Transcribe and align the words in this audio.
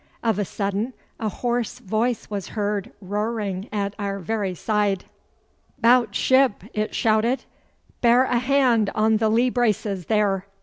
Of 0.23 0.39
a 0.39 0.45
sudden 0.45 0.93
a 1.19 1.29
hoarse 1.29 1.77
voice 1.77 2.27
was 2.27 2.47
heard 2.57 2.91
roaring 3.01 3.69
at 3.71 3.93
our 3.99 4.17
very 4.17 4.55
side. 4.55 5.05
''Bout 5.79 6.15
ship!' 6.15 6.63
it 6.73 6.95
shouted. 6.95 7.45
'Bear 8.01 8.23
a 8.23 8.39
hand 8.39 8.89
on 8.95 9.17
the 9.17 9.29
lee 9.29 9.51
braces, 9.51 10.07
there! 10.07 10.47